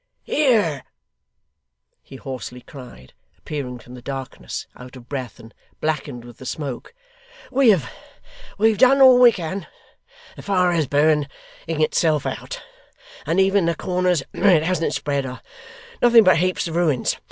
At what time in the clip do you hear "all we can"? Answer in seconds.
8.99-9.67